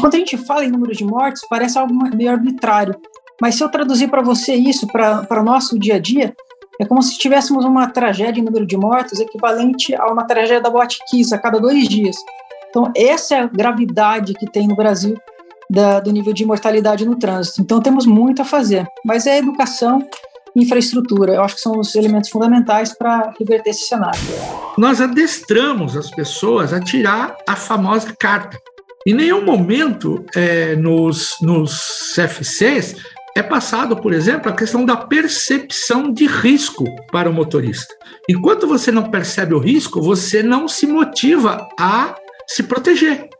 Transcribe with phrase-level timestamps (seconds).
[0.00, 2.94] Quando a gente fala em número de mortes, parece algo meio arbitrário,
[3.40, 6.34] mas se eu traduzir para você isso, para o nosso dia a dia,
[6.80, 10.70] é como se tivéssemos uma tragédia em número de mortos equivalente a uma tragédia da
[10.70, 12.16] Boate Kiss a cada dois dias.
[12.70, 15.16] Então, essa é a gravidade que tem no Brasil
[15.68, 17.60] da, do nível de mortalidade no trânsito.
[17.60, 20.06] Então, temos muito a fazer, mas é educação
[20.54, 21.34] e infraestrutura.
[21.34, 24.20] Eu acho que são os elementos fundamentais para reverter esse cenário.
[24.76, 28.60] Nós adestramos as pessoas a tirar a famosa carta.
[29.08, 32.94] Em nenhum momento é, nos, nos CFCs
[33.34, 37.94] é passado, por exemplo, a questão da percepção de risco para o motorista.
[38.28, 42.16] Enquanto você não percebe o risco, você não se motiva a
[42.46, 43.30] se proteger.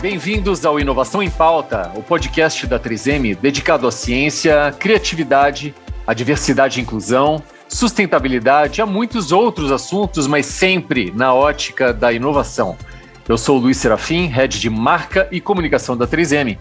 [0.00, 5.74] Bem-vindos ao Inovação em Pauta, o podcast da 3M dedicado à ciência, criatividade,
[6.06, 12.78] à diversidade e inclusão, sustentabilidade, a muitos outros assuntos, mas sempre na ótica da inovação.
[13.28, 16.58] Eu sou o Luiz Serafim, head de marca e comunicação da 3M.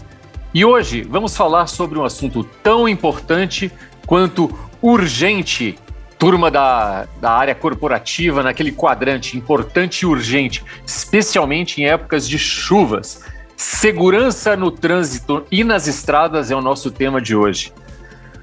[0.54, 3.72] E hoje vamos falar sobre um assunto tão importante
[4.06, 5.80] quanto urgente
[6.20, 13.24] turma da, da área corporativa naquele quadrante importante e urgente, especialmente em épocas de chuvas.
[13.56, 17.74] Segurança no trânsito e nas estradas é o nosso tema de hoje.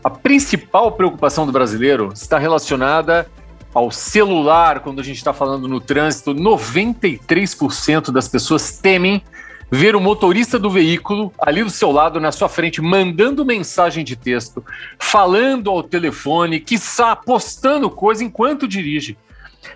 [0.03, 3.29] A principal preocupação do brasileiro está relacionada
[3.75, 6.35] ao celular, quando a gente está falando no trânsito.
[6.35, 9.23] 93% das pessoas temem
[9.71, 14.17] ver o motorista do veículo ali do seu lado, na sua frente, mandando mensagem de
[14.17, 14.65] texto,
[14.99, 19.17] falando ao telefone, quiçá postando coisa enquanto dirige.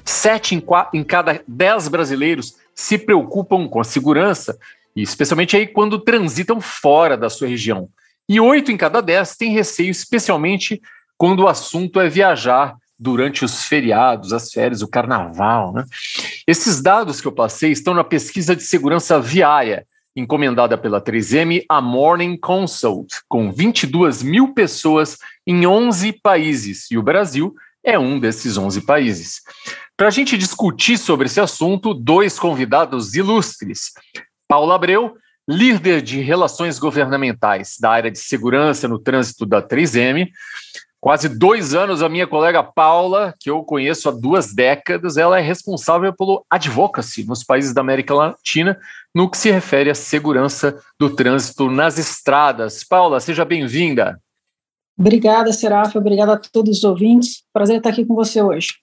[0.05, 0.63] Sete em,
[0.95, 4.57] em cada dez brasileiros se preocupam com a segurança,
[4.95, 7.89] especialmente aí quando transitam fora da sua região.
[8.29, 10.81] E oito em cada dez têm receio, especialmente
[11.19, 15.73] quando o assunto é viajar durante os feriados, as férias, o carnaval.
[15.73, 15.85] Né?
[16.47, 19.87] Esses dados que eu passei estão na pesquisa de segurança viária,
[20.21, 27.03] encomendada pela 3M, a Morning Consult, com 22 mil pessoas em 11 países, e o
[27.03, 27.55] Brasil
[27.85, 29.41] é um desses 11 países.
[29.97, 33.93] Para a gente discutir sobre esse assunto, dois convidados ilustres.
[34.49, 35.15] Paula Abreu,
[35.49, 40.29] líder de relações governamentais da área de segurança no trânsito da 3M,
[41.01, 45.43] quase dois anos, a minha colega Paula, que eu conheço há duas décadas, ela é
[45.43, 48.79] responsável pelo advocacy nos países da América Latina,
[49.15, 52.85] no que se refere à segurança do trânsito nas estradas.
[52.85, 54.21] Paula, seja bem-vinda.
[54.99, 55.99] Obrigada, Serafa.
[55.99, 57.43] Obrigada a todos os ouvintes.
[57.53, 58.75] Prazer estar aqui com você hoje.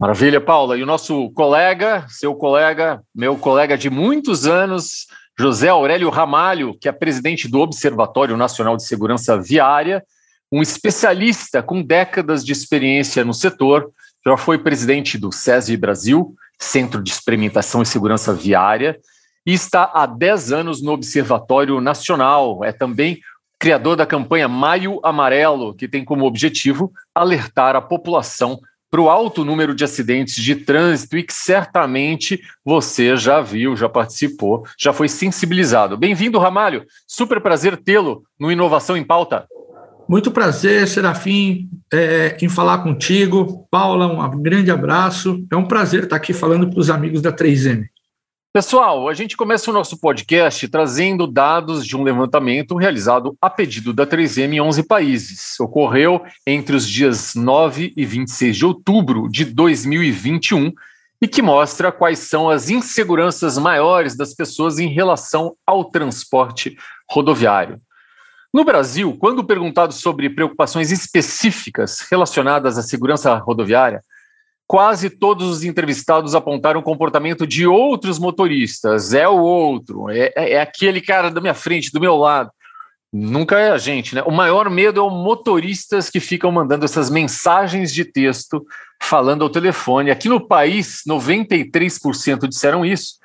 [0.00, 0.78] Maravilha, Paula.
[0.78, 5.06] E o nosso colega, seu colega, meu colega de muitos anos,
[5.38, 10.02] José Aurélio Ramalho, que é presidente do Observatório Nacional de Segurança Viária,
[10.56, 13.90] um especialista com décadas de experiência no setor,
[14.24, 18.98] já foi presidente do SESI Brasil, Centro de Experimentação e Segurança Viária,
[19.44, 22.64] e está há 10 anos no Observatório Nacional.
[22.64, 23.20] É também
[23.58, 28.58] criador da campanha Maio Amarelo, que tem como objetivo alertar a população
[28.90, 33.90] para o alto número de acidentes de trânsito e que certamente você já viu, já
[33.90, 35.98] participou, já foi sensibilizado.
[35.98, 36.86] Bem-vindo, Ramalho.
[37.06, 39.46] Super prazer tê-lo no Inovação em Pauta.
[40.08, 43.66] Muito prazer, Serafim, é, em falar contigo.
[43.68, 45.44] Paula, um grande abraço.
[45.50, 47.86] É um prazer estar aqui falando para os amigos da 3M.
[48.52, 53.92] Pessoal, a gente começa o nosso podcast trazendo dados de um levantamento realizado a pedido
[53.92, 55.58] da 3M em 11 países.
[55.58, 60.72] Ocorreu entre os dias 9 e 26 de outubro de 2021
[61.20, 66.76] e que mostra quais são as inseguranças maiores das pessoas em relação ao transporte
[67.10, 67.80] rodoviário.
[68.56, 74.00] No Brasil, quando perguntado sobre preocupações específicas relacionadas à segurança rodoviária,
[74.66, 79.12] quase todos os entrevistados apontaram o comportamento de outros motoristas.
[79.12, 82.50] É o outro, é, é, é aquele cara da minha frente, do meu lado.
[83.12, 84.22] Nunca é a gente, né?
[84.22, 88.64] O maior medo é o motoristas que ficam mandando essas mensagens de texto
[89.02, 90.10] falando ao telefone.
[90.10, 93.16] Aqui no país, 93% disseram isso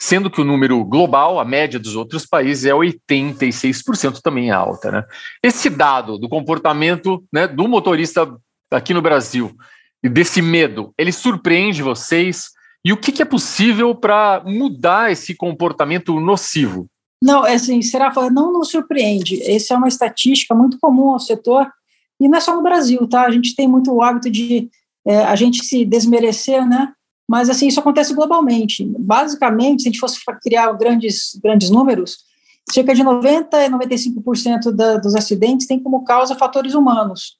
[0.00, 4.90] sendo que o número global, a média dos outros países, é 86%, também é alta.
[4.90, 5.04] Né?
[5.42, 8.34] Esse dado do comportamento né, do motorista
[8.70, 9.54] aqui no Brasil
[10.02, 12.48] e desse medo, ele surpreende vocês?
[12.82, 16.86] E o que, que é possível para mudar esse comportamento nocivo?
[17.22, 19.42] Não, é assim, será não nos surpreende.
[19.42, 21.70] Essa é uma estatística muito comum ao setor
[22.18, 23.26] e não é só no Brasil, tá?
[23.26, 24.70] A gente tem muito o hábito de
[25.06, 26.94] é, a gente se desmerecer, né?
[27.30, 28.84] Mas, assim, isso acontece globalmente.
[28.98, 32.24] Basicamente, se a gente fosse criar grandes, grandes números,
[32.72, 37.36] cerca de 90 e 95% da, dos acidentes têm como causa fatores humanos.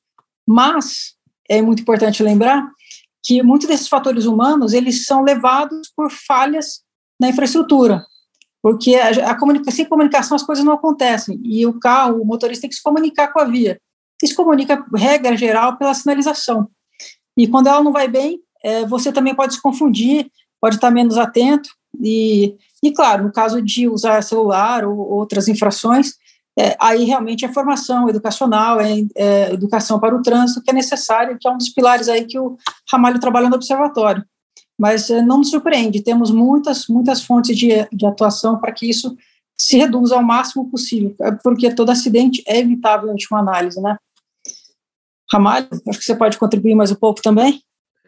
[0.47, 1.17] Mas
[1.49, 2.71] é muito importante lembrar
[3.21, 6.83] que muitos desses fatores humanos eles são levados por falhas
[7.21, 8.07] na infraestrutura,
[8.63, 12.61] porque a, a comunica, sem comunicação as coisas não acontecem e o carro, o motorista
[12.61, 13.81] tem que se comunicar com a via.
[14.23, 16.71] E se comunica, regra geral, pela sinalização.
[17.37, 20.31] E quando ela não vai bem, é, você também pode se confundir,
[20.61, 26.15] pode estar menos atento e, e claro, no caso de usar celular ou outras infrações,
[26.59, 31.39] é, aí realmente é formação educacional, é, é, educação para o trânsito que é necessário,
[31.41, 32.57] que é um dos pilares aí que o
[32.91, 34.25] Ramalho trabalha no observatório.
[34.79, 39.17] Mas é, não nos surpreende, temos muitas, muitas fontes de, de atuação para que isso
[39.59, 43.97] se reduza ao máximo possível, é, porque todo acidente é evitável em última análise, né?
[45.31, 47.63] Ramalho, acho que você pode contribuir mais um pouco também.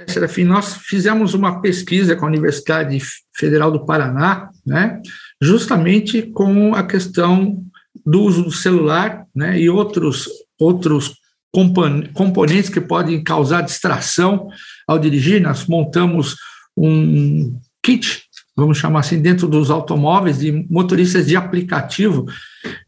[0.07, 2.99] Serafim, nós fizemos uma pesquisa com a Universidade
[3.35, 5.01] Federal do Paraná, né,
[5.41, 7.63] justamente com a questão
[8.05, 10.29] do uso do celular né, e outros,
[10.59, 11.15] outros
[11.53, 14.49] componentes que podem causar distração
[14.87, 15.41] ao dirigir.
[15.41, 16.37] Nós montamos
[16.77, 18.23] um kit,
[18.57, 22.27] vamos chamar assim, dentro dos automóveis de motoristas de aplicativo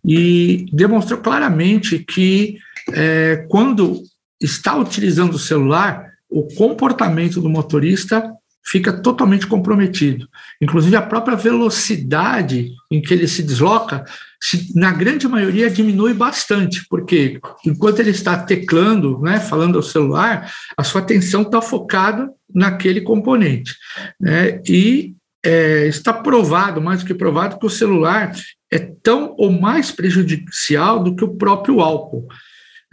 [0.04, 2.58] e demonstrou claramente que
[2.92, 4.02] é, quando
[4.40, 8.32] está utilizando o celular, o comportamento do motorista
[8.66, 10.26] fica totalmente comprometido.
[10.60, 14.04] Inclusive, a própria velocidade em que ele se desloca,
[14.40, 20.50] se, na grande maioria, diminui bastante, porque enquanto ele está teclando, né, falando ao celular,
[20.76, 23.74] a sua atenção está focada naquele componente.
[24.18, 28.34] Né, e é, está provado, mais do que provado, que o celular
[28.72, 32.26] é tão ou mais prejudicial do que o próprio álcool.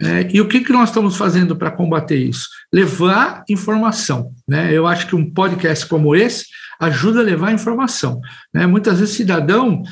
[0.02, 2.48] É, e o que, que nós estamos fazendo para combater isso?
[2.72, 4.32] Levar informação.
[4.48, 4.72] Né?
[4.72, 6.46] Eu acho que um podcast como esse
[6.80, 8.20] ajuda a levar informação.
[8.52, 8.66] Né?
[8.66, 9.82] Muitas vezes, cidadão,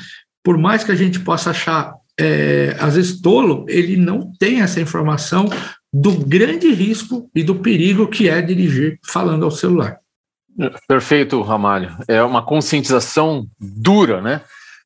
[0.43, 4.81] por mais que a gente possa achar, é, às vezes, tolo, ele não tem essa
[4.81, 5.49] informação
[5.93, 9.97] do grande risco e do perigo que é dirigir falando ao celular.
[10.87, 11.95] Perfeito, Ramalho.
[12.07, 14.41] É uma conscientização dura, né?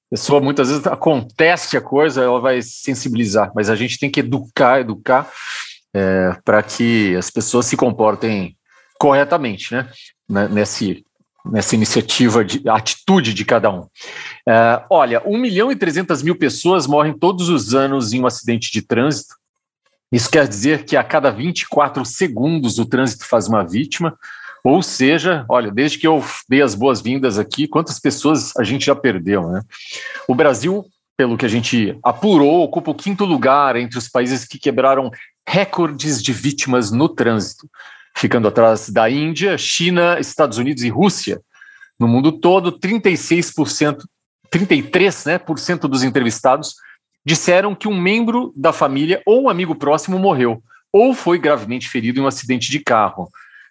[0.09, 4.79] Pessoa muitas vezes acontece a coisa, ela vai sensibilizar, mas a gente tem que educar,
[4.79, 5.29] educar
[5.93, 8.55] é, para que as pessoas se comportem
[8.99, 9.89] corretamente, né?
[10.51, 11.05] Nesse,
[11.45, 13.87] nessa iniciativa de atitude de cada um.
[14.47, 18.71] É, olha, 1 milhão e 300 mil pessoas morrem todos os anos em um acidente
[18.71, 19.35] de trânsito.
[20.11, 24.17] Isso quer dizer que a cada 24 segundos o trânsito faz uma vítima.
[24.65, 28.95] Ou seja, olha, desde que eu dei as boas-vindas aqui, quantas pessoas a gente já
[28.95, 29.61] perdeu, né?
[30.27, 30.83] O Brasil,
[31.15, 35.11] pelo que a gente apurou, ocupa o quinto lugar entre os países que quebraram
[35.47, 37.69] recordes de vítimas no trânsito,
[38.17, 41.39] ficando atrás da Índia, China, Estados Unidos e Rússia.
[41.99, 43.99] No mundo todo, 36%,
[44.51, 46.73] 33% né, por cento dos entrevistados
[47.23, 50.59] disseram que um membro da família ou um amigo próximo morreu
[50.91, 53.29] ou foi gravemente ferido em um acidente de carro.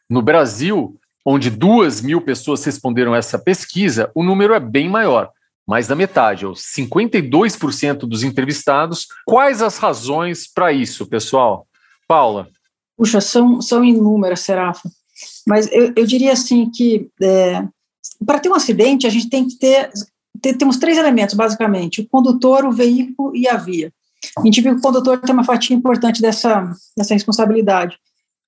[0.09, 5.31] No Brasil, onde duas mil pessoas responderam essa pesquisa, o número é bem maior,
[5.67, 9.07] mais da metade, os 52% dos entrevistados.
[9.27, 11.67] Quais as razões para isso, pessoal?
[12.07, 12.49] Paula?
[12.97, 14.89] Puxa, são, são inúmeras, Serafa.
[15.47, 17.67] Mas eu, eu diria assim que é,
[18.25, 19.91] para ter um acidente, a gente tem que ter,
[20.41, 23.93] ter, Temos três elementos, basicamente: o condutor, o veículo e a via.
[24.39, 27.99] A gente viu que o condutor tem uma fatia importante dessa, dessa responsabilidade.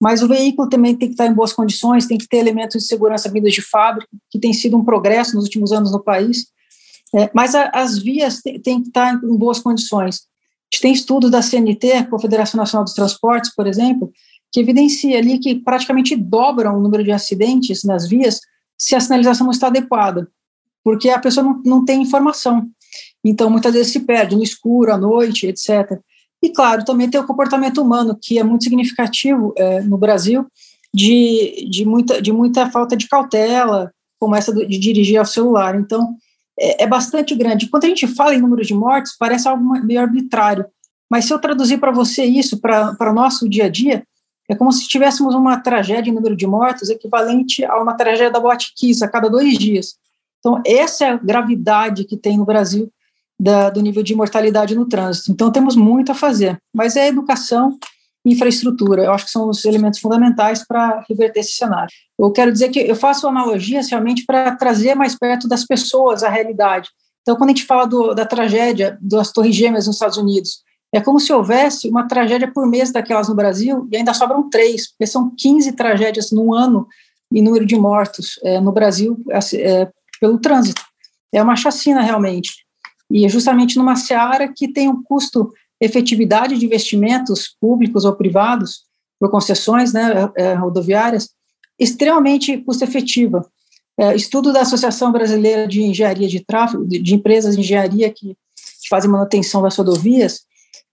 [0.01, 2.89] Mas o veículo também tem que estar em boas condições, tem que ter elementos de
[2.89, 6.47] segurança vindos de fábrica, que tem sido um progresso nos últimos anos no país.
[7.15, 10.17] É, mas a, as vias têm que estar em boas condições.
[10.17, 14.13] A gente tem estudos da CNT, Confederação Nacional dos Transportes, por exemplo,
[14.53, 18.41] que evidencia ali que praticamente dobram o número de acidentes nas vias
[18.79, 20.29] se a sinalização não está adequada,
[20.85, 22.67] porque a pessoa não, não tem informação.
[23.25, 25.99] Então, muitas vezes se perde no escuro, à noite, etc.
[26.43, 30.47] E, claro, também tem o comportamento humano, que é muito significativo é, no Brasil,
[30.93, 35.75] de, de, muita, de muita falta de cautela, como essa de dirigir ao celular.
[35.75, 36.15] Então,
[36.59, 37.69] é, é bastante grande.
[37.69, 40.67] Quando a gente fala em número de mortes, parece algo meio arbitrário,
[41.11, 44.05] mas se eu traduzir para você isso, para o nosso dia a dia,
[44.49, 48.41] é como se tivéssemos uma tragédia em número de mortos equivalente a uma tragédia da
[48.41, 49.97] Boate Kiss a cada dois dias.
[50.39, 52.91] Então, essa é a gravidade que tem no Brasil
[53.39, 55.31] da, do nível de mortalidade no trânsito.
[55.31, 57.79] Então, temos muito a fazer, mas é educação
[58.25, 59.05] e infraestrutura.
[59.05, 61.93] Eu acho que são os elementos fundamentais para reverter esse cenário.
[62.19, 66.29] Eu quero dizer que eu faço analogias realmente para trazer mais perto das pessoas a
[66.29, 66.89] realidade.
[67.23, 70.63] Então, quando a gente fala do, da tragédia das Torres Gêmeas nos Estados Unidos,
[70.95, 74.89] é como se houvesse uma tragédia por mês daquelas no Brasil e ainda sobram três,
[74.89, 76.87] porque são 15 tragédias no ano
[77.33, 79.19] em número de mortos é, no Brasil
[79.55, 79.89] é,
[80.21, 80.81] pelo trânsito.
[81.33, 82.66] É uma chacina, realmente.
[83.11, 88.85] E é justamente numa seara que tem um custo efetividade de investimentos públicos ou privados
[89.21, 91.31] por concessões né, é, rodoviárias
[91.79, 93.47] extremamente custo efetiva.
[93.99, 98.37] É, estudo da Associação Brasileira de Engenharia de Tráfego, de, de empresas de engenharia que
[98.89, 100.43] fazem manutenção das rodovias,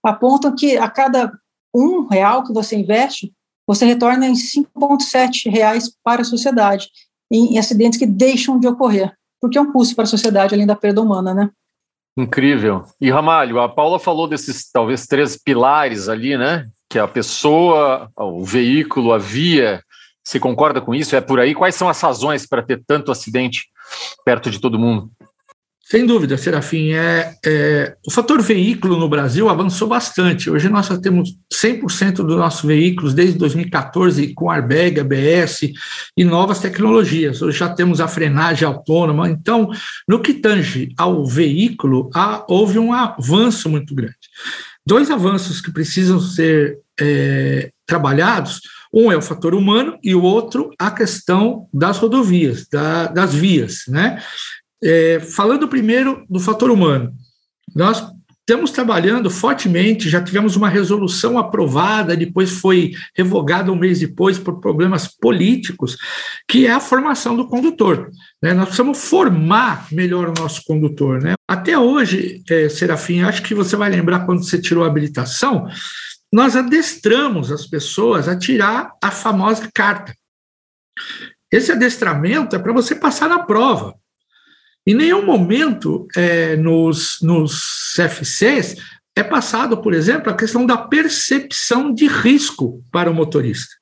[0.02, 1.32] apontam que a cada
[1.74, 3.32] um real que você investe,
[3.66, 6.88] você retorna em 5,7 reais para a sociedade,
[7.30, 10.66] em, em acidentes que deixam de ocorrer, porque é um custo para a sociedade, além
[10.66, 11.50] da perda humana, né?
[12.16, 12.84] Incrível.
[13.00, 16.68] E Ramalho, a Paula falou desses talvez três pilares ali, né?
[16.88, 19.82] Que a pessoa, o veículo, a via.
[20.22, 21.16] Você concorda com isso?
[21.16, 21.54] É por aí?
[21.54, 23.66] Quais são as razões para ter tanto acidente
[24.24, 25.10] perto de todo mundo?
[25.86, 26.92] Sem dúvida, Serafim.
[26.92, 30.48] É, é, o fator veículo no Brasil avançou bastante.
[30.48, 35.60] Hoje nós já temos 100% dos nossos veículos desde 2014 com airbag, ABS
[36.16, 37.42] e novas tecnologias.
[37.42, 39.28] Hoje já temos a frenagem autônoma.
[39.28, 39.68] Então,
[40.08, 44.16] no que tange ao veículo, há, houve um avanço muito grande.
[44.86, 48.62] Dois avanços que precisam ser é, trabalhados.
[48.92, 53.84] Um é o fator humano e o outro a questão das rodovias, da, das vias,
[53.88, 54.22] né?
[54.84, 57.12] É, falando primeiro do fator humano,
[57.74, 58.06] nós
[58.46, 64.60] estamos trabalhando fortemente, já tivemos uma resolução aprovada, depois foi revogada um mês depois por
[64.60, 65.96] problemas políticos,
[66.46, 68.10] que é a formação do condutor.
[68.42, 68.52] Né?
[68.52, 71.22] Nós precisamos formar melhor o nosso condutor.
[71.22, 71.32] Né?
[71.48, 75.66] Até hoje, é, Serafim, acho que você vai lembrar quando você tirou a habilitação,
[76.30, 80.14] nós adestramos as pessoas a tirar a famosa carta.
[81.50, 83.94] Esse adestramento é para você passar na prova.
[84.86, 88.76] Em nenhum momento é, nos, nos CFCs
[89.16, 93.74] é passado, por exemplo, a questão da percepção de risco para o motorista.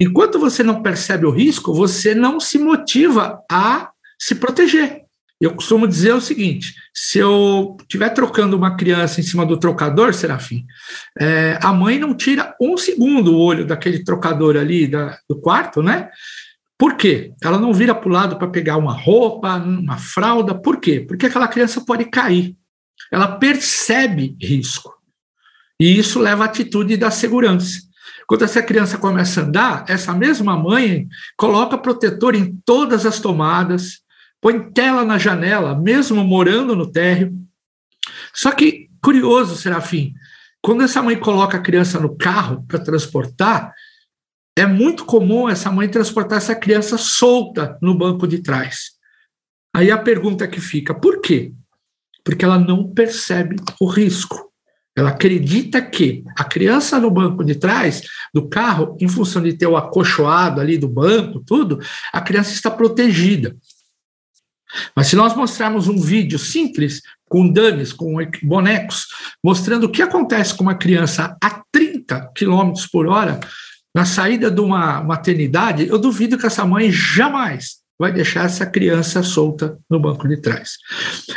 [0.00, 5.02] Enquanto você não percebe o risco, você não se motiva a se proteger.
[5.40, 10.14] Eu costumo dizer o seguinte: se eu estiver trocando uma criança em cima do trocador,
[10.14, 10.64] Serafim,
[11.20, 15.82] é, a mãe não tira um segundo o olho daquele trocador ali da, do quarto,
[15.82, 16.08] né?
[16.78, 17.32] Por quê?
[17.42, 20.54] Ela não vira para o lado para pegar uma roupa, uma fralda.
[20.54, 21.00] Por quê?
[21.00, 22.54] Porque aquela criança pode cair.
[23.10, 24.94] Ela percebe risco.
[25.80, 27.80] E isso leva à atitude da segurança.
[28.26, 31.06] Quando essa criança começa a andar, essa mesma mãe
[31.36, 34.00] coloca protetor em todas as tomadas,
[34.40, 37.32] põe tela na janela, mesmo morando no térreo.
[38.34, 40.12] Só que, curioso, Serafim,
[40.60, 43.72] quando essa mãe coloca a criança no carro para transportar,
[44.56, 48.92] é muito comum essa mãe transportar essa criança solta no banco de trás.
[49.74, 51.52] Aí a pergunta que fica: por quê?
[52.24, 54.46] Porque ela não percebe o risco.
[54.96, 58.00] Ela acredita que a criança no banco de trás
[58.32, 61.78] do carro, em função de ter o acolchoado ali do banco, tudo,
[62.10, 63.54] a criança está protegida.
[64.96, 69.06] Mas se nós mostrarmos um vídeo simples, com dames, com bonecos,
[69.44, 73.38] mostrando o que acontece com uma criança a 30 km por hora,
[73.96, 79.22] na saída de uma maternidade, eu duvido que essa mãe jamais vai deixar essa criança
[79.22, 80.72] solta no banco de trás.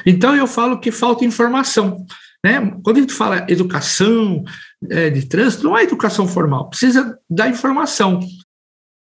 [0.06, 2.06] Então eu falo que falta informação.
[2.44, 2.60] Né?
[2.84, 4.44] Quando a gente fala educação
[4.89, 8.20] é, de trânsito, não é educação formal, precisa da informação.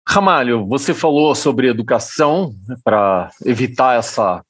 [0.09, 4.45] Ramalho, você falou sobre educação né, para evitar essa,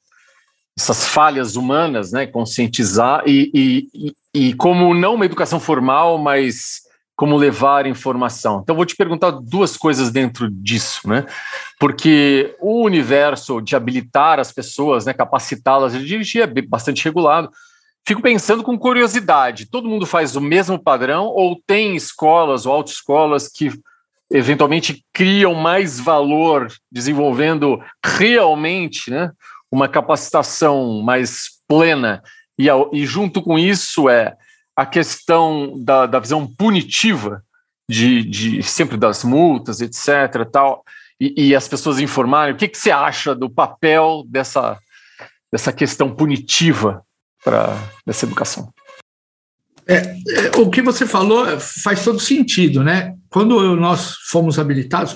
[0.77, 7.37] essas falhas humanas, né, conscientizar, e, e, e como não uma educação formal, mas como
[7.37, 8.61] levar informação.
[8.63, 11.25] Então, vou te perguntar duas coisas dentro disso, né?
[11.79, 17.49] Porque o universo de habilitar as pessoas, né, capacitá-las a dirigir é bastante regulado.
[18.05, 23.47] Fico pensando com curiosidade: todo mundo faz o mesmo padrão ou tem escolas ou autoescolas
[23.47, 23.71] que
[24.31, 29.31] eventualmente criam mais valor desenvolvendo realmente né,
[29.71, 32.23] uma capacitação mais plena?
[32.57, 34.35] E, e junto com isso é
[34.81, 37.43] a questão da, da visão punitiva
[37.87, 40.43] de, de, sempre das multas, etc.
[40.51, 40.83] Tal,
[41.19, 42.55] e, e as pessoas informarem.
[42.55, 44.79] O que, que você acha do papel dessa,
[45.51, 47.03] dessa questão punitiva
[47.43, 48.73] para essa educação?
[49.87, 53.13] É, é, o que você falou faz todo sentido, né?
[53.29, 55.15] Quando nós fomos habilitados,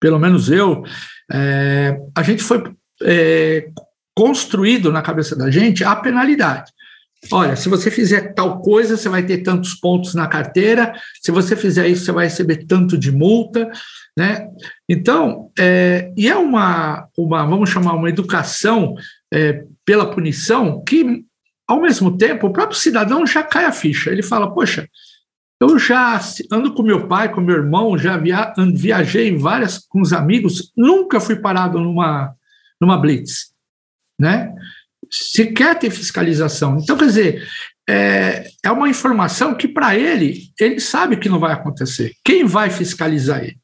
[0.00, 0.82] pelo menos eu,
[1.30, 2.62] é, a gente foi
[3.02, 3.68] é,
[4.14, 6.72] construído na cabeça da gente a penalidade.
[7.32, 11.56] Olha, se você fizer tal coisa, você vai ter tantos pontos na carteira, se você
[11.56, 13.68] fizer isso, você vai receber tanto de multa,
[14.16, 14.48] né?
[14.88, 18.94] Então, é, e é uma, uma, vamos chamar, uma educação
[19.32, 21.24] é, pela punição que,
[21.66, 24.10] ao mesmo tempo, o próprio cidadão já cai a ficha.
[24.10, 24.88] Ele fala, poxa,
[25.60, 26.20] eu já
[26.52, 31.18] ando com meu pai, com meu irmão, já via, viajei várias com os amigos, nunca
[31.18, 32.32] fui parado numa,
[32.80, 33.52] numa blitz,
[34.20, 34.54] né?
[35.10, 36.78] Sequer ter fiscalização.
[36.78, 37.48] Então, quer dizer,
[37.88, 42.12] é, é uma informação que, para ele, ele sabe que não vai acontecer.
[42.24, 43.56] Quem vai fiscalizar ele?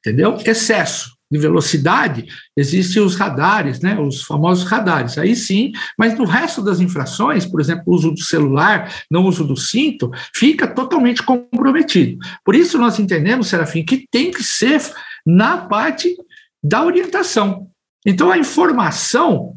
[0.00, 0.38] Entendeu?
[0.44, 2.26] Excesso de velocidade,
[2.56, 5.18] existem os radares, né, os famosos radares.
[5.18, 9.56] Aí sim, mas no resto das infrações, por exemplo, uso do celular, não uso do
[9.56, 12.18] cinto, fica totalmente comprometido.
[12.44, 14.80] Por isso nós entendemos, Serafim, que tem que ser
[15.26, 16.16] na parte
[16.62, 17.68] da orientação.
[18.06, 19.54] Então a informação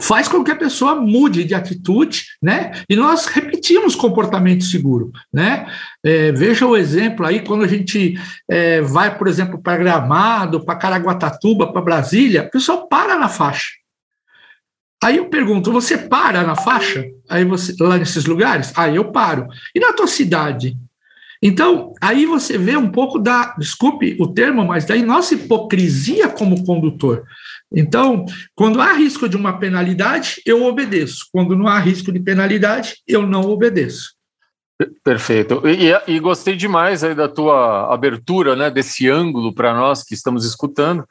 [0.00, 2.72] faz com que a pessoa mude de atitude, né?
[2.88, 5.66] E nós repetimos comportamento seguro, né?
[6.04, 8.18] É, veja o exemplo aí quando a gente
[8.50, 13.68] é, vai, por exemplo, para Gramado, para Caraguatatuba, para Brasília, a pessoa para na faixa.
[15.02, 17.04] Aí eu pergunto, você para na faixa?
[17.28, 18.72] Aí você lá nesses lugares?
[18.74, 19.48] Aí eu paro.
[19.74, 20.76] E na tua cidade?
[21.42, 26.64] Então, aí você vê um pouco da, desculpe o termo, mas da nossa hipocrisia como
[26.64, 27.24] condutor.
[27.74, 31.26] Então, quando há risco de uma penalidade, eu obedeço.
[31.32, 34.14] Quando não há risco de penalidade, eu não obedeço.
[35.02, 35.62] Perfeito.
[35.66, 41.04] E, e gostei demais da tua abertura, né, desse ângulo para nós que estamos escutando,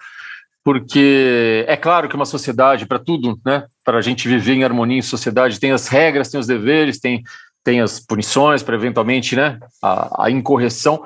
[0.64, 4.98] porque é claro que uma sociedade, para tudo, né, para a gente viver em harmonia
[4.98, 7.24] em sociedade, tem as regras, tem os deveres, tem,
[7.64, 11.04] tem as punições para eventualmente, né, a, a incorreção,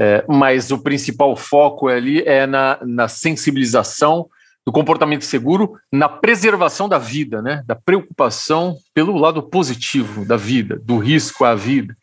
[0.00, 4.28] é, mas o principal foco ali é na, na sensibilização
[4.68, 7.62] do comportamento seguro na preservação da vida, né?
[7.66, 11.96] da preocupação pelo lado positivo da vida, do risco à vida.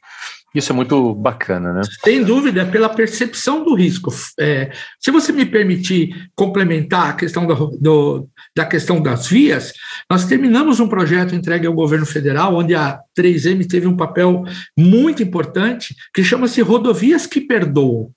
[0.55, 1.81] Isso é muito bacana, né?
[2.03, 4.11] Sem dúvida, é pela percepção do risco.
[4.39, 9.71] É, se você me permitir complementar a questão do, do, da questão das vias,
[10.09, 14.43] nós terminamos um projeto entregue ao governo federal, onde a 3M teve um papel
[14.75, 18.09] muito importante, que chama-se Rodovias que Perdoam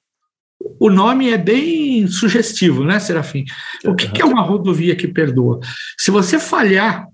[0.81, 3.45] o nome é bem sugestivo, né, Serafim?
[3.85, 5.61] O que, que é uma rodovia que perdoa?
[5.97, 7.07] Se você falhar,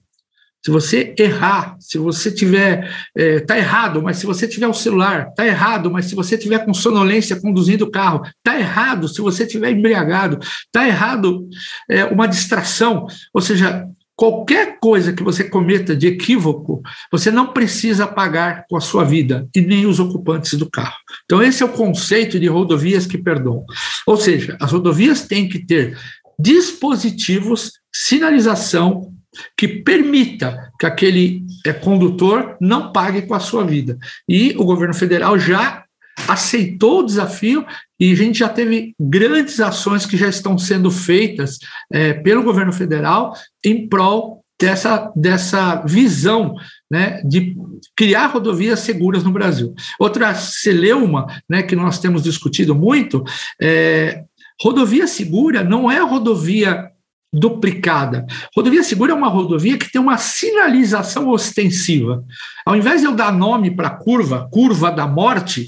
[0.64, 2.90] se você errar, se você tiver.
[3.14, 6.64] Está é, errado, mas se você tiver o celular, está errado, mas se você tiver
[6.64, 11.46] com sonolência conduzindo o carro, está errado, se você tiver embriagado, está errado
[11.90, 13.06] é, uma distração.
[13.34, 18.80] Ou seja, Qualquer coisa que você cometa de equívoco, você não precisa pagar com a
[18.80, 20.94] sua vida e nem os ocupantes do carro.
[21.24, 23.64] Então, esse é o conceito de rodovias que perdoam.
[24.06, 25.98] Ou seja, as rodovias têm que ter
[26.38, 29.12] dispositivos, sinalização
[29.56, 33.98] que permita que aquele é, condutor não pague com a sua vida.
[34.28, 35.84] E o governo federal já
[36.28, 37.66] aceitou o desafio
[37.98, 41.58] e a gente já teve grandes ações que já estão sendo feitas
[41.92, 46.54] é, pelo governo federal em prol dessa, dessa visão
[46.90, 47.56] né, de
[47.96, 49.74] criar rodovias seguras no Brasil.
[49.98, 53.22] Outra celeuma né, que nós temos discutido muito
[53.60, 54.24] é
[54.60, 56.90] rodovia segura não é rodovia
[57.32, 58.24] duplicada.
[58.54, 62.24] Rodovia segura é uma rodovia que tem uma sinalização ostensiva.
[62.64, 65.66] Ao invés de eu dar nome para curva, curva da morte,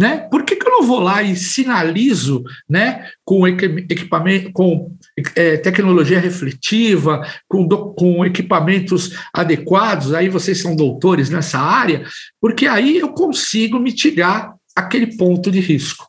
[0.00, 0.28] né?
[0.30, 4.92] Por que, que eu não vou lá e sinalizo né, com equipamento, com
[5.36, 10.12] é, tecnologia refletiva, com, do, com equipamentos adequados?
[10.12, 12.04] Aí vocês são doutores nessa área,
[12.40, 16.08] porque aí eu consigo mitigar aquele ponto de risco.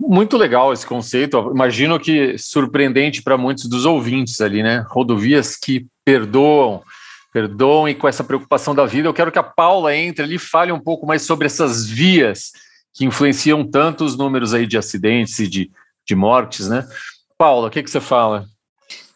[0.00, 1.50] Muito legal esse conceito.
[1.52, 4.84] Imagino que surpreendente para muitos dos ouvintes ali, né?
[4.88, 6.82] Rodovias que perdoam,
[7.34, 9.08] perdoam e com essa preocupação da vida.
[9.08, 12.52] Eu quero que a Paula entre ali e fale um pouco mais sobre essas vias
[12.92, 15.70] que influenciam tanto os números aí de acidentes e de,
[16.06, 16.86] de mortes, né?
[17.38, 18.46] Paula, o que, que você fala?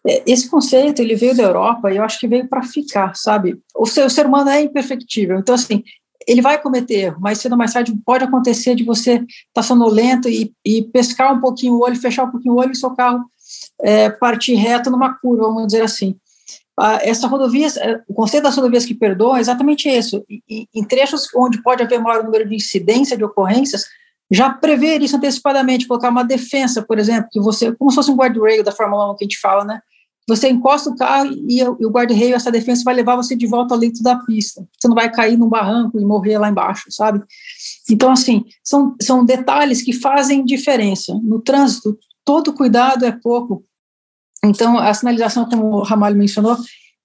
[0.06, 3.58] É, esse conceito ele veio da Europa e eu acho que veio para ficar, sabe?
[3.74, 5.82] O ser, o ser humano é imperfectível, então assim
[6.26, 10.26] ele vai cometer erro, mas ou mais tarde pode acontecer de você estar tá sonolento
[10.26, 13.24] e, e pescar um pouquinho o olho, fechar um pouquinho o olho e seu carro
[13.82, 16.16] é, partir reto numa curva, vamos dizer assim
[17.02, 20.24] essa rodovias, é, o conceito das rodovias que perdoam é exatamente isso.
[20.48, 23.84] Em trechos onde pode haver maior número de incidência de ocorrências,
[24.30, 28.16] já prever isso antecipadamente, colocar uma defesa, por exemplo, que você, como se fosse um
[28.16, 29.80] guardrail da Fórmula 1 que a gente fala, né?
[30.26, 33.80] Você encosta o carro e, o guarda-reio, essa defesa vai levar você de volta ao
[33.80, 34.66] leito da pista.
[34.80, 37.22] Você não vai cair num barranco e morrer lá embaixo, sabe?
[37.90, 41.12] Então, assim, são, são detalhes que fazem diferença.
[41.22, 43.64] No trânsito, todo cuidado é pouco.
[44.44, 46.56] Então, a sinalização, como o Ramalho mencionou,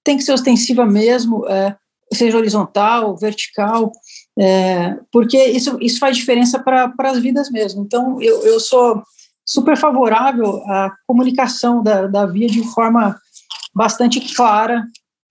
[0.04, 1.75] tem que ser ostensiva mesmo, é,
[2.13, 3.91] seja horizontal, vertical,
[4.38, 7.84] é, porque isso, isso faz diferença para as vidas mesmo.
[7.84, 9.04] Então, eu, eu sou
[9.45, 13.17] super favorável à comunicação da, da via de forma
[13.73, 14.86] bastante clara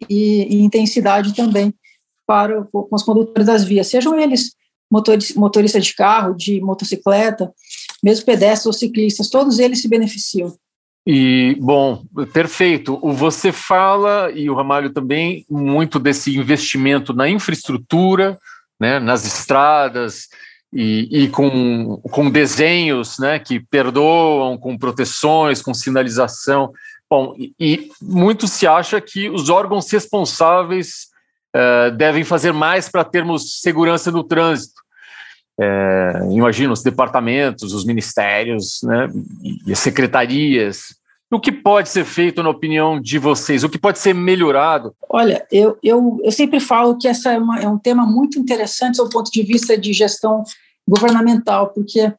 [0.09, 1.75] e, e intensidade também
[2.27, 4.53] para os condutores das vias, sejam eles
[4.90, 7.53] motoristas motorista de carro, de motocicleta,
[8.03, 10.55] mesmo pedestres ou ciclistas, todos eles se beneficiam.
[11.11, 12.99] E, bom, perfeito.
[13.01, 18.38] O você fala, e o Ramalho também, muito desse investimento na infraestrutura,
[18.79, 20.29] né, nas estradas,
[20.71, 26.73] e, e, com, com desenhos né, que perdoam, com proteções, com sinalização.
[27.09, 31.07] Bom, e, e muito se acha que os órgãos responsáveis
[31.57, 34.79] uh, devem fazer mais para termos segurança no trânsito.
[35.61, 39.09] É, imagino os departamentos, os ministérios, né,
[39.66, 40.97] e as secretarias.
[41.31, 43.62] O que pode ser feito, na opinião de vocês?
[43.62, 44.95] O que pode ser melhorado?
[45.11, 48.97] Olha, eu, eu, eu sempre falo que essa é, uma, é um tema muito interessante
[48.97, 50.43] do ponto de vista de gestão
[50.88, 52.11] governamental, porque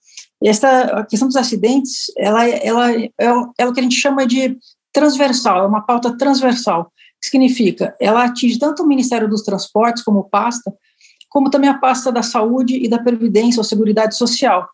[0.43, 3.09] essa a questão dos acidentes, ela, ela, é,
[3.57, 4.55] é o que a gente chama de
[4.93, 10.29] transversal, é uma pauta transversal, que significa ela atinge tanto o Ministério dos Transportes como
[10.29, 10.71] pasta,
[11.29, 14.67] como também a pasta da saúde e da previdência ou seguridade social.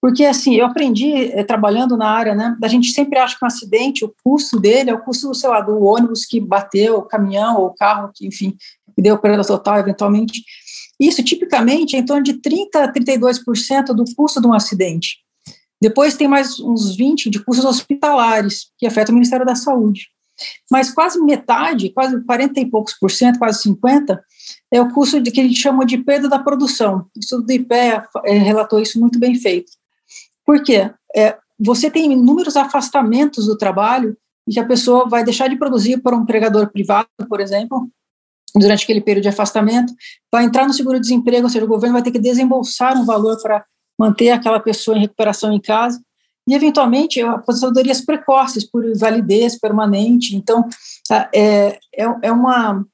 [0.00, 3.48] Porque, assim, eu aprendi é, trabalhando na área, né, a gente sempre acha que um
[3.48, 7.60] acidente, o custo dele é o custo, sei lá, do ônibus que bateu, o caminhão
[7.60, 8.56] ou carro que, enfim,
[8.96, 10.42] deu perda total eventualmente.
[11.00, 15.18] Isso, tipicamente, é em torno de 30% a 32% do custo de um acidente.
[15.80, 20.08] Depois tem mais uns 20% de custos hospitalares, que afetam o Ministério da Saúde.
[20.70, 24.22] Mas quase metade, quase 40 e poucos por cento, quase 50,
[24.72, 27.06] é o custo de que a gente chama de perda da produção.
[27.16, 29.72] O estudo do IPEA é, relatou isso muito bem feito.
[30.48, 30.90] Por quê?
[31.14, 34.16] É, você tem inúmeros afastamentos do trabalho
[34.48, 37.86] e que a pessoa vai deixar de produzir por um empregador privado, por exemplo,
[38.54, 39.92] durante aquele período de afastamento,
[40.32, 43.62] vai entrar no seguro-desemprego, ou seja, o governo vai ter que desembolsar um valor para
[44.00, 46.00] manter aquela pessoa em recuperação em casa,
[46.48, 50.34] e, eventualmente, aposentadorias precoces por invalidez permanente.
[50.34, 50.66] Então,
[51.30, 52.86] é, é, é, uma,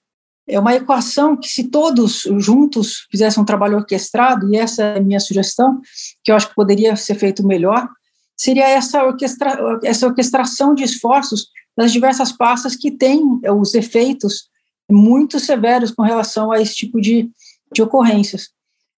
[0.46, 5.02] é uma equação que, se todos juntos fizessem um trabalho orquestrado, e essa é a
[5.02, 5.80] minha sugestão,
[6.22, 7.88] que eu acho que poderia ser feito melhor,
[8.36, 14.48] seria essa, orquestra, essa orquestração de esforços das diversas pastas que têm os efeitos
[14.90, 17.30] muito severos com relação a esse tipo de,
[17.72, 18.50] de ocorrências.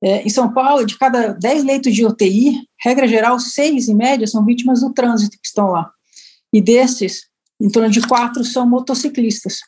[0.03, 4.27] É, em São Paulo, de cada 10 leitos de UTI, regra geral, seis em média
[4.27, 5.91] são vítimas do trânsito que estão lá.
[6.53, 7.23] E desses,
[7.61, 9.61] em torno de quatro são motociclistas.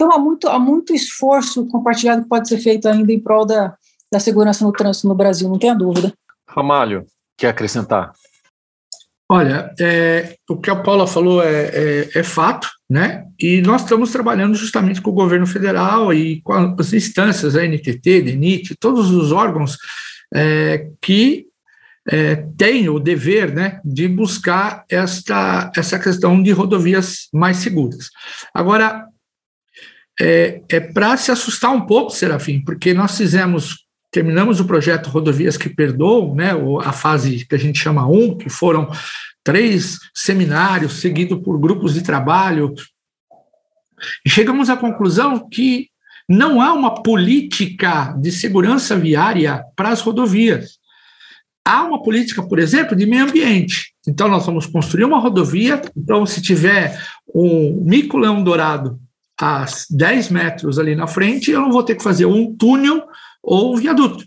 [0.00, 3.74] Então, há muito, há muito esforço compartilhado que pode ser feito ainda em prol da,
[4.10, 6.10] da segurança no trânsito no Brasil, não tenha dúvida.
[6.48, 7.04] Ramalho,
[7.36, 8.10] quer acrescentar?
[9.30, 13.26] Olha, é, o que a Paula falou é, é, é, fato, né?
[13.38, 18.22] E nós estamos trabalhando justamente com o governo federal e com as instâncias, a NTT,
[18.22, 19.76] DENIT, todos os órgãos
[20.34, 21.44] é, que
[22.08, 28.08] é, têm o dever né, de buscar esta, essa questão de rodovias mais seguras.
[28.54, 29.09] Agora,
[30.20, 35.56] é, é para se assustar um pouco, Serafim, porque nós fizemos terminamos o projeto Rodovias
[35.56, 36.50] que Perdoam, né,
[36.82, 38.90] a fase que a gente chama 1, que foram
[39.44, 42.74] três seminários seguidos por grupos de trabalho,
[44.26, 45.88] e chegamos à conclusão que
[46.28, 50.78] não há uma política de segurança viária para as rodovias.
[51.64, 53.92] Há uma política, por exemplo, de meio ambiente.
[54.08, 55.80] Então, nós vamos construir uma rodovia.
[55.96, 56.98] Então, se tiver
[57.34, 58.98] um mico-leão dourado
[59.40, 63.06] a 10 metros ali na frente, eu não vou ter que fazer um túnel
[63.42, 64.24] ou viaduto.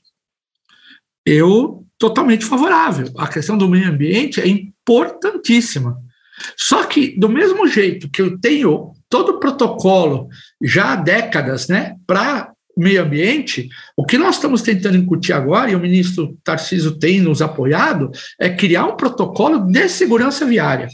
[1.25, 3.07] Eu totalmente favorável.
[3.17, 5.97] A questão do meio ambiente é importantíssima.
[6.57, 10.27] Só que, do mesmo jeito que eu tenho todo o protocolo
[10.61, 15.75] já há décadas né, para meio ambiente, o que nós estamos tentando incutir agora, e
[15.75, 20.89] o ministro Tarcísio tem nos apoiado, é criar um protocolo de segurança viária.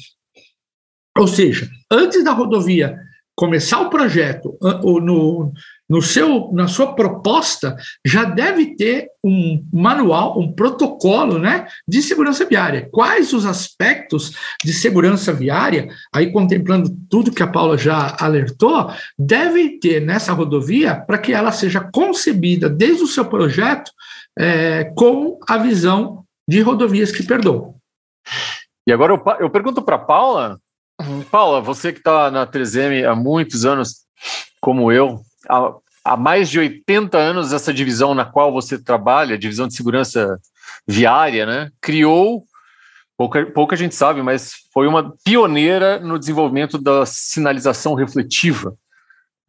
[1.18, 3.00] Ou seja, antes da rodovia
[3.40, 5.54] começar o projeto, no,
[5.88, 12.44] no seu, na sua proposta, já deve ter um manual, um protocolo né, de segurança
[12.44, 12.90] viária.
[12.92, 19.80] Quais os aspectos de segurança viária, aí contemplando tudo que a Paula já alertou, devem
[19.80, 23.90] ter nessa rodovia para que ela seja concebida desde o seu projeto
[24.38, 27.74] é, com a visão de rodovias que perdoam.
[28.86, 30.60] E agora eu, eu pergunto para Paula,
[31.32, 34.06] Paula, você que está na 3M há muitos anos,
[34.60, 39.68] como eu, há, há mais de 80 anos, essa divisão na qual você trabalha, divisão
[39.68, 40.40] de segurança
[40.88, 42.44] viária, né, criou,
[43.18, 48.74] pouca, pouca gente sabe, mas foi uma pioneira no desenvolvimento da sinalização refletiva.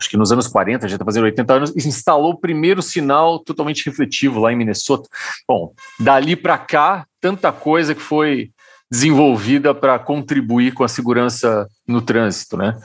[0.00, 3.84] Acho que nos anos 40, já está fazendo 80 anos, instalou o primeiro sinal totalmente
[3.84, 5.06] refletivo lá em Minnesota.
[5.46, 8.50] Bom, dali para cá, tanta coisa que foi
[8.90, 12.76] desenvolvida para contribuir com a segurança no trânsito, né?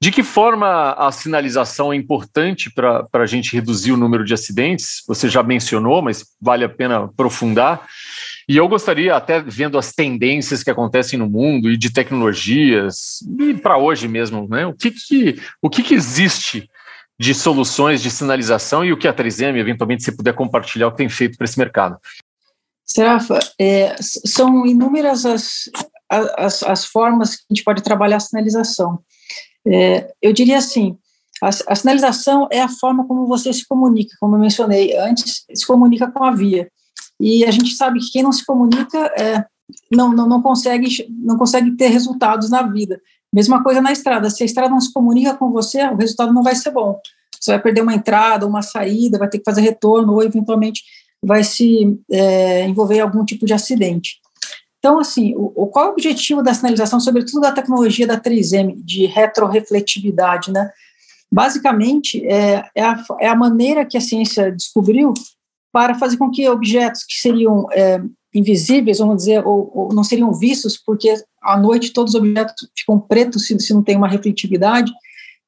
[0.00, 5.02] De que forma a sinalização é importante para a gente reduzir o número de acidentes?
[5.08, 7.84] Você já mencionou, mas vale a pena aprofundar.
[8.48, 13.54] E eu gostaria, até vendo as tendências que acontecem no mundo e de tecnologias, e
[13.54, 14.66] para hoje mesmo, né?
[14.66, 16.70] O que, que, o que, que existe
[17.18, 20.98] de soluções de sinalização e o que a 3M, eventualmente, se puder compartilhar o que
[20.98, 21.98] tem feito para esse mercado?
[22.90, 25.70] Serafa, é, são inúmeras as,
[26.10, 28.98] as, as, formas que a gente pode trabalhar a sinalização.
[29.66, 30.96] É, eu diria assim,
[31.42, 35.66] a, a, sinalização é a forma como você se comunica, como eu mencionei antes, se
[35.66, 36.70] comunica com a via.
[37.20, 39.44] E a gente sabe que quem não se comunica é,
[39.92, 42.98] não, não, não, consegue, não consegue ter resultados na vida.
[43.30, 46.42] Mesma coisa na estrada, se a estrada não se comunica com você, o resultado não
[46.42, 46.98] vai ser bom.
[47.38, 50.82] Você vai perder uma entrada, uma saída, vai ter que fazer retorno, ou eventualmente
[51.24, 54.18] vai se é, envolver em algum tipo de acidente.
[54.78, 59.06] Então, assim, o, qual é o objetivo da sinalização, sobretudo da tecnologia da 3M, de
[59.06, 60.70] retrorefletividade, né?
[61.30, 65.12] Basicamente, é, é, a, é a maneira que a ciência descobriu
[65.72, 68.00] para fazer com que objetos que seriam é,
[68.34, 72.98] invisíveis, vamos dizer, ou, ou, não seriam vistos, porque à noite todos os objetos ficam
[72.98, 74.90] pretos se, se não tem uma refletividade,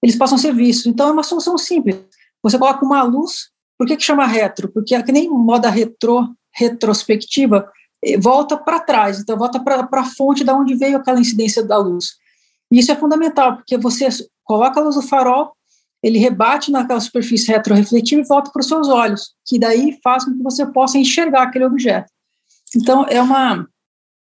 [0.02, 0.86] eles possam ser vistos.
[0.86, 1.96] Então, é uma solução simples.
[2.42, 4.68] Você coloca uma luz, por que, que chama retro?
[4.68, 7.66] Porque é que nem moda retro, retrospectiva,
[8.04, 11.78] eh, volta para trás, então volta para a fonte da onde veio aquela incidência da
[11.78, 12.10] luz.
[12.70, 14.06] E isso é fundamental, porque você
[14.44, 15.54] coloca a luz do farol,
[16.02, 20.36] ele rebate naquela superfície retrorefletiva e volta para os seus olhos, que daí faz com
[20.36, 22.12] que você possa enxergar aquele objeto.
[22.76, 23.66] Então, é uma,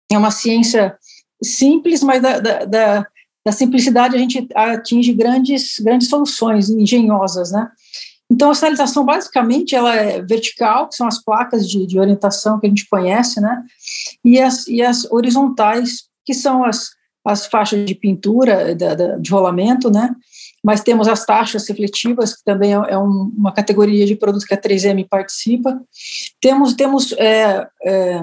[0.10, 0.98] é uma ciência
[1.44, 3.08] simples, mas da, da, da,
[3.46, 7.70] da simplicidade a gente atinge grandes, grandes soluções engenhosas, né?
[8.32, 12.66] Então, a sinalização, basicamente, ela é vertical, que são as placas de, de orientação que
[12.66, 13.62] a gente conhece, né?
[14.24, 16.92] E as, e as horizontais, que são as,
[17.26, 20.16] as faixas de pintura, da, da, de rolamento, né?
[20.64, 24.54] Mas temos as taxas refletivas, que também é, é um, uma categoria de produtos que
[24.54, 25.82] a 3M participa.
[26.40, 28.22] Temos, temos é, é,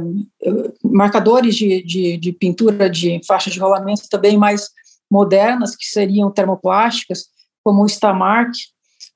[0.83, 4.71] marcadores de, de, de pintura de faixa de rolamento também mais
[5.11, 7.27] modernas, que seriam termoplásticas,
[7.63, 8.53] como o Stamark,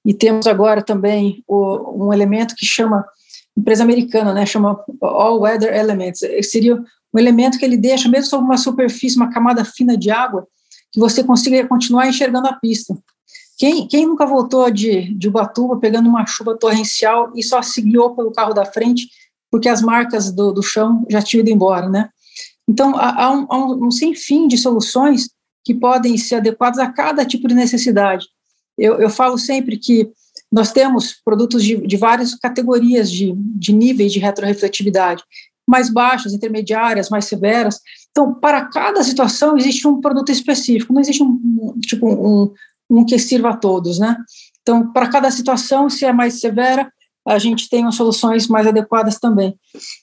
[0.05, 3.05] e temos agora também o, um elemento que chama,
[3.57, 6.21] empresa americana, né, chama All Weather Elements.
[6.43, 10.47] Seria um elemento que ele deixa, mesmo sobre uma superfície, uma camada fina de água,
[10.91, 12.95] que você consiga continuar enxergando a pista.
[13.59, 18.33] Quem, quem nunca voltou de, de Ubatuba pegando uma chuva torrencial e só seguiu pelo
[18.33, 19.09] carro da frente
[19.51, 22.09] porque as marcas do, do chão já tinham ido embora, né?
[22.67, 25.29] Então, há, há, um, há um sem fim de soluções
[25.63, 28.27] que podem ser adequadas a cada tipo de necessidade.
[28.79, 30.11] Eu, eu falo sempre que
[30.51, 35.23] nós temos produtos de, de várias categorias de, de níveis de retrorefletividade,
[35.67, 37.81] mais baixas, intermediárias, mais severas.
[38.11, 42.53] Então, para cada situação existe um produto específico, não existe um tipo um,
[42.91, 44.17] um que sirva a todos, né?
[44.61, 46.93] Então, para cada situação, se é mais severa,
[47.27, 49.55] a gente tem soluções mais adequadas também.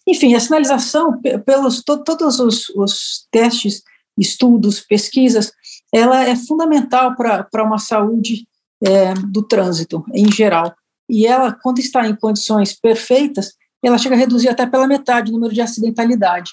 [0.08, 3.84] Enfim, a sinalização, pelos to, todos os, os testes,
[4.18, 5.52] estudos, pesquisas,
[5.94, 8.48] ela é fundamental para uma saúde
[8.86, 10.74] é, do trânsito em geral.
[11.10, 15.34] E ela, quando está em condições perfeitas, ela chega a reduzir até pela metade o
[15.34, 16.52] número de acidentalidade,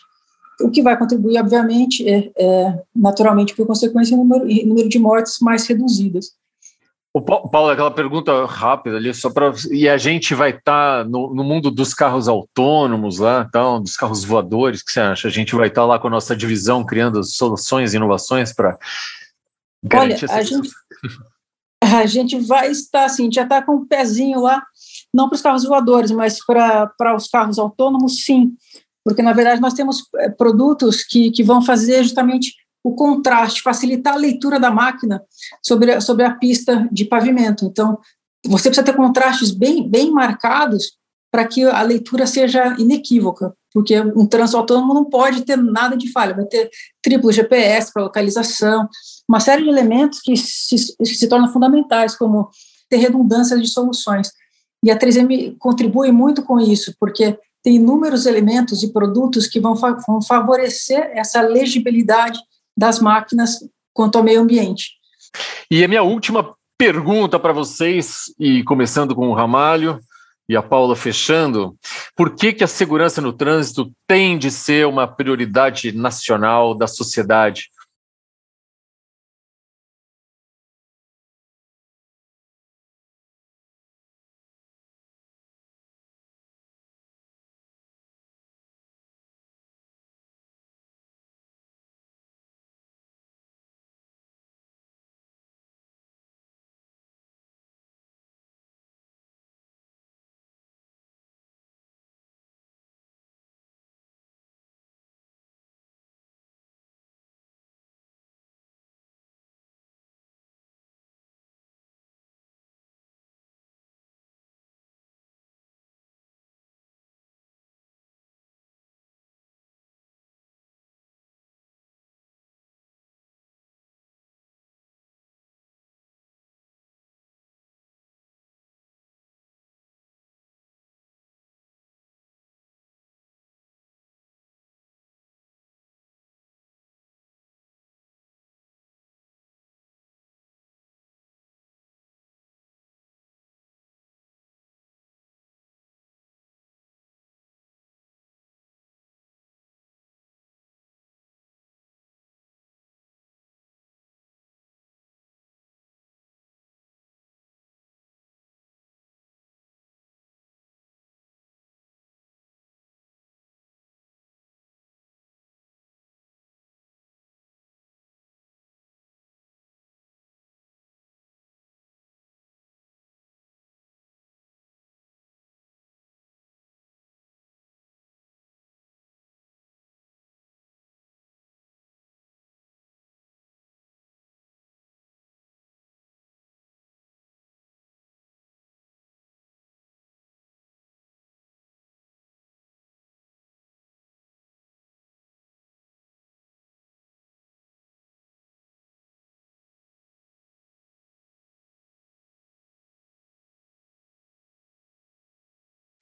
[0.60, 5.38] o que vai contribuir, obviamente, é, é, naturalmente, por consequência, o número, número de mortes
[5.40, 6.32] mais reduzidas.
[7.12, 9.50] O Paulo, aquela pergunta rápida ali, só para.
[9.70, 13.96] E a gente vai estar tá no, no, mundo dos carros autônomos lá, então, dos
[13.96, 15.28] carros voadores, o que você acha?
[15.28, 18.78] A gente vai estar tá lá com a nossa divisão criando soluções, inovações para
[19.82, 20.68] garantir Olha, a gente,
[21.94, 24.62] a gente vai estar assim, já está com o um pezinho lá,
[25.12, 28.52] não para os carros voadores, mas para os carros autônomos, sim,
[29.04, 34.14] porque na verdade nós temos eh, produtos que, que vão fazer justamente o contraste, facilitar
[34.14, 35.22] a leitura da máquina
[35.62, 37.64] sobre, a, sobre a pista de pavimento.
[37.66, 37.98] Então,
[38.46, 40.92] você precisa ter contrastes bem, bem marcados
[41.32, 46.10] para que a leitura seja inequívoca, porque um trânsito autônomo não pode ter nada de
[46.10, 46.70] falha, vai ter
[47.02, 48.88] triplo GPS para localização,
[49.28, 52.48] uma série de elementos que se, se tornam fundamentais, como
[52.88, 54.30] ter redundância de soluções.
[54.82, 59.74] E a 3M contribui muito com isso, porque tem inúmeros elementos e produtos que vão,
[59.74, 62.38] vão favorecer essa legibilidade
[62.74, 63.58] das máquinas
[63.92, 64.92] quanto ao meio ambiente.
[65.70, 70.00] E a minha última pergunta para vocês, e começando com o Ramalho
[70.48, 71.76] e a Paula fechando,
[72.14, 77.70] por que, que a segurança no trânsito tem de ser uma prioridade nacional da sociedade?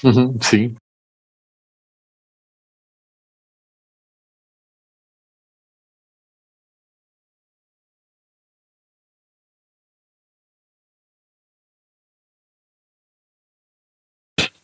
[0.02, 0.74] Uhum, sim.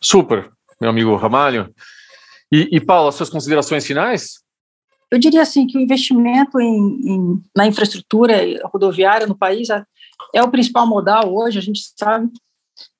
[0.01, 1.73] Super, meu amigo Ramalho.
[2.51, 4.41] E, e Paulo, as suas considerações finais?
[5.11, 9.83] Eu diria assim que o investimento em, em, na infraestrutura rodoviária no país é,
[10.33, 12.29] é, o principal modal hoje, a gente sabe.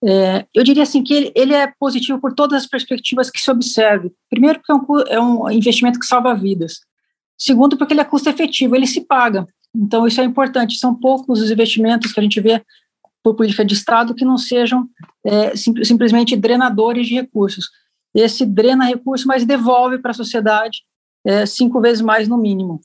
[0.03, 3.49] É, eu diria assim que ele, ele, é positivo por todas as perspectivas que se
[3.51, 4.11] observe.
[4.29, 6.79] Primeiro, porque é um, é um investimento que salva vidas.
[7.37, 9.45] Segundo, porque ele é custo efetivo, ele se paga.
[9.75, 10.77] Então, isso é importante.
[10.77, 12.61] São poucos os investimentos que a gente vê
[13.23, 14.87] por política de Estado que não sejam
[15.25, 17.69] é, sim, simplesmente drenadores de recursos.
[18.13, 20.83] Esse drena recursos, mas devolve para a sociedade
[21.25, 22.81] é, cinco vezes mais no mínimo.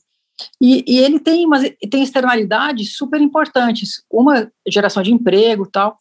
[0.61, 5.97] E, e ele tem, umas, tem externalidades super importantes, uma geração de emprego tal,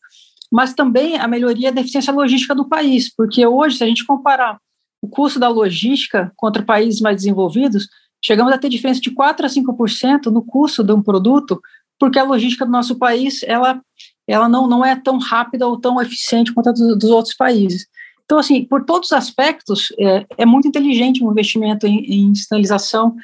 [0.52, 4.58] mas também a melhoria da eficiência logística do país, porque hoje, se a gente comparar
[5.02, 7.88] o custo da logística contra países mais desenvolvidos,
[8.24, 11.60] chegamos a ter diferença de 4 a 5% no custo de um produto,
[11.98, 13.80] porque a logística do nosso país ela
[14.28, 17.86] ela não, não é tão rápida ou tão eficiente quanto a dos, dos outros países.
[18.24, 22.34] Então, assim, por todos os aspectos, é, é muito inteligente o um investimento em, em,
[22.34, 23.14] sinalização,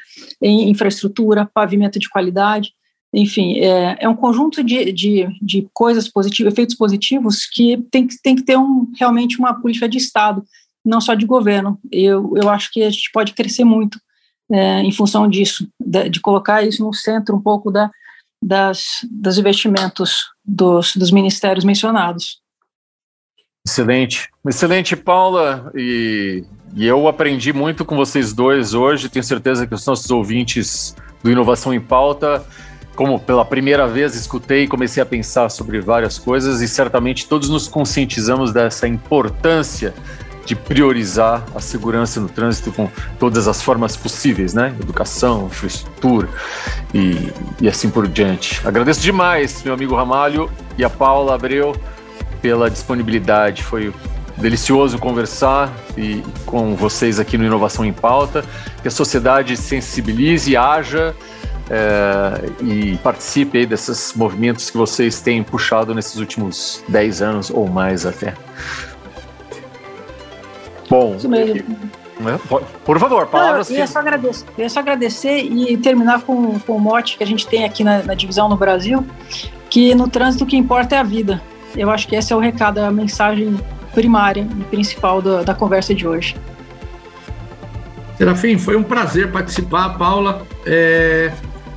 [0.41, 2.73] em infraestrutura, pavimento de qualidade,
[3.15, 8.21] enfim, é, é um conjunto de, de, de, coisas positivas, efeitos positivos, que tem, que
[8.23, 10.43] tem que ter um, realmente uma política de Estado,
[10.85, 11.79] não só de governo.
[11.91, 13.99] Eu, eu acho que a gente pode crescer muito
[14.51, 17.91] é, em função disso, de, de colocar isso no centro um pouco da,
[18.43, 22.41] das, dos investimentos dos, dos ministérios mencionados.
[23.67, 25.71] Excelente, excelente, Paula.
[25.75, 26.45] E,
[26.75, 29.09] e, eu aprendi muito com vocês dois hoje.
[29.09, 32.45] Tenho certeza que os nossos ouvintes do Inovação em Pauta,
[32.95, 37.49] como pela primeira vez escutei e comecei a pensar sobre várias coisas, e certamente todos
[37.49, 39.95] nos conscientizamos dessa importância
[40.45, 44.75] de priorizar a segurança no trânsito com todas as formas possíveis, né?
[44.81, 46.29] Educação, infraestrutura
[46.93, 48.61] e, e assim por diante.
[48.67, 51.75] Agradeço demais, meu amigo Ramalho e a Paula Abreu,
[52.41, 53.63] pela disponibilidade.
[53.63, 53.95] Foi
[54.37, 58.45] delicioso conversar e, com vocês aqui no Inovação em Pauta.
[58.83, 61.15] Que a sociedade sensibilize, haja
[61.75, 67.67] é, e participe aí desses movimentos que vocês têm puxado nesses últimos 10 anos ou
[67.67, 68.35] mais até.
[70.91, 71.17] Bom.
[71.17, 71.65] Isso mesmo.
[72.21, 72.39] Né?
[72.85, 73.71] Por favor, palavras.
[73.71, 77.17] Não, eu, ia só agradecer, eu ia só agradecer e terminar com, com o mote
[77.17, 79.05] que a gente tem aqui na, na divisão no Brasil,
[79.71, 81.41] que no trânsito o que importa é a vida.
[81.75, 83.59] Eu acho que esse é o recado, a mensagem
[83.95, 86.37] primária e principal do, da conversa de hoje.
[88.19, 90.47] Serafim, foi um prazer participar, Paula.
[90.67, 91.33] É,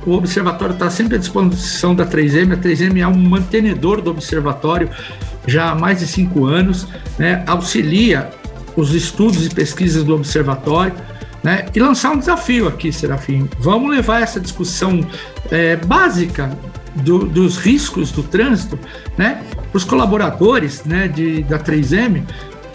[0.06, 2.52] o Observatório está sempre à disposição da 3M.
[2.52, 4.88] A 3M é um mantenedor do Observatório
[5.46, 6.88] já há mais de cinco anos,
[7.18, 8.30] né, auxilia
[8.76, 10.92] os estudos e pesquisas do observatório,
[11.42, 11.66] né?
[11.74, 13.48] E lançar um desafio aqui, Serafim.
[13.58, 15.00] Vamos levar essa discussão
[15.50, 16.50] é, básica
[16.96, 18.78] do, dos riscos do trânsito,
[19.16, 19.42] né?
[19.70, 21.08] Para os colaboradores, né?
[21.08, 22.22] De, da 3M,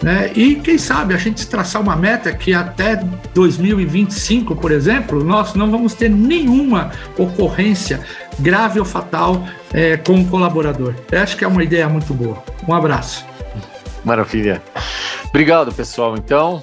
[0.02, 0.32] né?
[0.34, 2.96] E quem sabe a gente traçar uma meta que até
[3.34, 8.00] 2025, por exemplo, nós não vamos ter nenhuma ocorrência
[8.38, 10.94] grave ou fatal é, com o colaborador.
[11.10, 12.42] Eu acho que é uma ideia muito boa.
[12.66, 13.24] Um abraço.
[14.04, 14.60] Maravilha.
[15.28, 16.16] Obrigado, pessoal.
[16.16, 16.60] Então,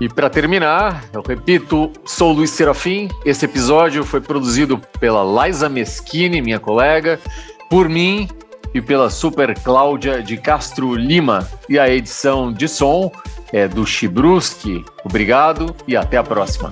[0.00, 3.08] e para terminar, eu repito, sou Luiz Serafim.
[3.24, 7.20] Esse episódio foi produzido pela Liza Meschini, minha colega,
[7.68, 8.26] por mim
[8.74, 11.48] e pela Super Cláudia de Castro Lima.
[11.68, 13.10] E a edição de som
[13.52, 14.84] é do Chibruski.
[15.04, 16.70] Obrigado e até a próxima.